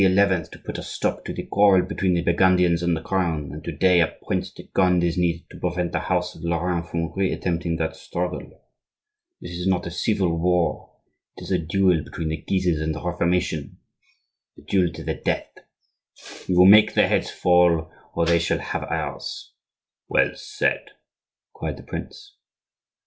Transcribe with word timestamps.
to 0.01 0.59
put 0.65 0.79
a 0.79 0.81
stop 0.81 1.23
to 1.23 1.31
the 1.31 1.43
quarrel 1.45 1.83
between 1.85 2.15
the 2.15 2.23
Burgundians 2.23 2.81
and 2.81 2.97
the 2.97 3.03
Crown; 3.03 3.51
and 3.51 3.63
to 3.63 3.71
day 3.71 3.99
a 4.01 4.07
prince 4.25 4.49
de 4.49 4.63
Conde 4.63 5.03
is 5.03 5.15
needed 5.15 5.47
to 5.51 5.59
prevent 5.59 5.91
the 5.91 5.99
house 5.99 6.33
of 6.33 6.41
Lorraine 6.41 6.81
from 6.81 7.13
re 7.15 7.31
attempting 7.31 7.75
that 7.75 7.95
struggle. 7.95 8.41
This 9.41 9.51
is 9.51 9.67
not 9.67 9.85
a 9.85 9.91
civil 9.91 10.35
war; 10.39 10.91
it 11.37 11.43
is 11.43 11.51
a 11.51 11.59
duel 11.59 12.03
between 12.03 12.29
the 12.29 12.37
Guises 12.37 12.81
and 12.81 12.95
the 12.95 13.03
Reformation,—a 13.03 14.61
duel 14.63 14.91
to 14.91 15.03
the 15.03 15.13
death! 15.13 15.51
We 16.49 16.55
will 16.55 16.65
make 16.65 16.95
their 16.95 17.07
heads 17.07 17.29
fall, 17.29 17.91
or 18.15 18.25
they 18.25 18.39
shall 18.39 18.57
have 18.57 18.81
ours." 18.85 19.53
"Well 20.09 20.31
said!" 20.33 20.79
cried 21.53 21.77
the 21.77 21.83
prince. 21.83 22.37